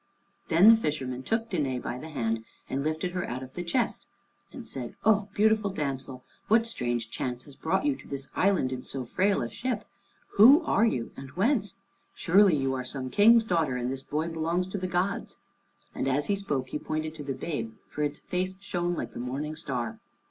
[0.47, 4.07] Then the fisherman took Danæ by the hand and lifted her out of the chest
[4.51, 8.81] and said, "O beautiful damsel, what strange chance has brought you to this island in
[8.81, 9.85] so frail a ship?
[10.37, 11.75] Who are you, and whence?
[12.15, 15.37] Surely you are some king's daughter, and this boy belongs to the gods."
[15.93, 19.19] And as he spoke he pointed to the babe, for its face shone like the
[19.19, 19.99] morning star.